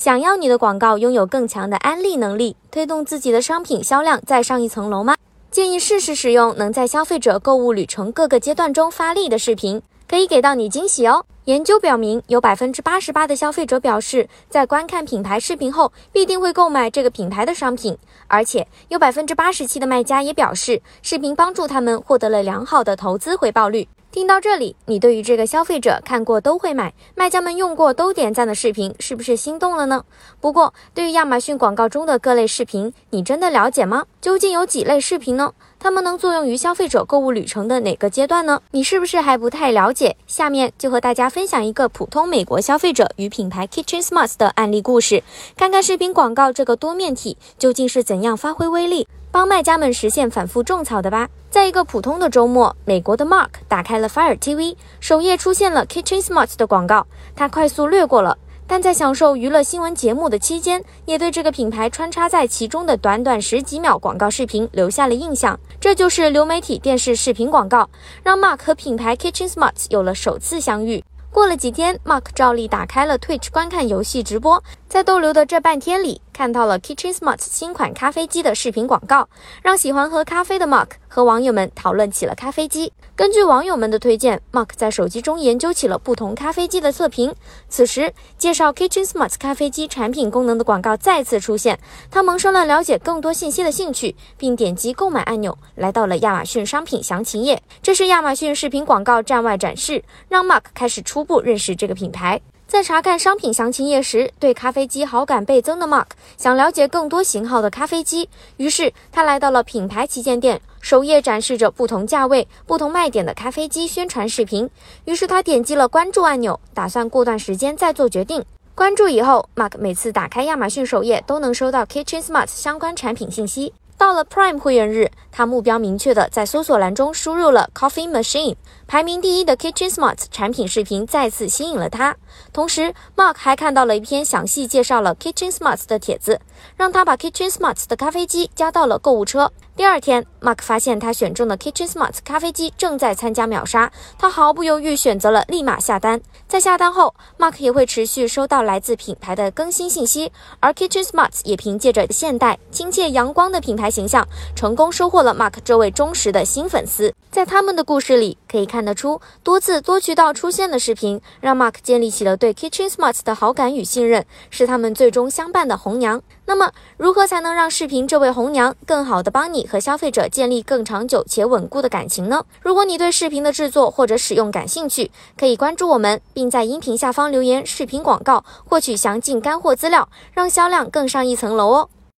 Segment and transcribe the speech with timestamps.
[0.00, 5.14] 想要你的广告拥有更强的安利能力，推动自己的商品销量再上一层楼吗？
[5.50, 11.22] 建议试试使用能在消费者购物旅程各个阶段中发力的视频，可以给到你惊喜哦。
[11.44, 17.94] 研究表明，有百分之八十八的消费者表示，在观看品牌视频后必定会购买这个品牌的商品，
[18.26, 23.86] 而且有百分之八十七的卖家也表示，视频帮助他们获得了良好的投资回报率。
[24.12, 30.04] 听到这里，你对于这个消费者看过都会买，卖家们用过都点赞的视频，是不是心动了呢？
[30.40, 34.06] 不过，对于亚马逊广告中的各类视频，你真的了解吗？
[34.20, 35.52] 究竟有几类视频呢？
[35.78, 38.60] 它们能作用于消费者购物旅程的哪个阶段呢？
[38.72, 40.16] 你是不是还不太了解？
[40.26, 45.22] 下面就和大家分享一个普通美国消费者与品牌 Kitchen Smarts 的案例故事，
[45.56, 49.06] 看看视频广告这个多面体究竟是怎样发挥威力。
[49.32, 51.28] 帮卖家们实现反复种草的吧。
[51.50, 65.58] 在一个普通的周末，美国的 Mark 打开了 Fire TV，首页出现了 Kitchen Smart 的广告，他快速略过了，但在享受娱乐新闻节目的期间，也对这个品牌穿插在其中的短短十几秒广告视频留下了印象。
[65.80, 67.88] 这就是流媒体电视视频广告，
[68.22, 71.02] 让 Mark 和品牌 Kitchen Smart 有了首次相遇。
[71.32, 79.28] 过了几天，Mark 照例打开了 Twitch 观看游戏直播，在逗留的这半天里，看到了 Kitchen Smart 新款咖啡机的视频广告，
[79.62, 82.92] 让喜欢喝咖啡的 Mark 和网友们讨论起了咖啡机。
[83.14, 87.32] 根据网友们的推荐，Mark 在手机中研究起了不同咖啡机的测评。
[87.68, 91.78] 此时，介绍 Kitchen Smart 咖啡机产品功能的广告再次出现，
[92.10, 97.62] 他萌生了了解更多信息的兴趣，并点击购买按钮，来到了亚马逊商品详情页。
[97.80, 102.40] 这是亚马逊视频广告站外展示，让 Mark 开始初步认识这个品牌。
[102.70, 110.60] 在查看商品详情页时，对咖啡机好感倍增的 Mark 想了解更多型号的咖啡机，于是他来到了品牌旗舰店。
[110.80, 114.70] 首页展示着不同价位、不同卖点的咖啡机宣传视频，
[115.04, 118.44] 于是他点击了关注按钮，打算过段时间再做决定。
[118.76, 123.74] 关注以后，Mark 每次打开亚马逊首页都能收到 Kitchen Smart 相关产品信息。
[124.00, 128.56] 到了 Prime 会员日，他目标明确的在搜索栏中输入了 Coffee Machine，
[128.86, 132.16] 排名第一的 Kitchen Smarts 产品视频再次吸引了他。
[132.50, 136.40] 同时，Mark 还看到了一篇详细介绍了 Kitchen Smarts 的帖子，
[136.78, 139.52] 让他把 Kitchen Smarts 的咖啡机加到了购物车。
[139.76, 146.20] 第二天，Mark 发现他选中的 Kitchen Smarts 咖啡机正在参加秒杀，他毫不犹豫选择了立马下单。
[146.48, 157.12] 在下单后，Mark 也会持续收到来自品牌的更新信息，而 Kitchen Smarts 也凭借着现代、亲切、阳光的品牌形象，成功收获了 Mark 这位忠实的新粉丝。
[157.30, 166.20] 在他们的故事里，可以看得出多次多渠道出现的视频，让 Mark 建立起了对 Kitchen Smarts 的好感与信任，是他们最终相伴的红娘。
[166.46, 172.44] 那么，如何才能让视频这位红娘更好的帮你和消费者建立更长久且稳固的感情呢？
[172.60, 181.88] 如果你对视频的制作或者使用感兴趣，可以关注我们，并在音频下方留言“视频广告”，获取详尽干货资料，让销量更上一层楼哦。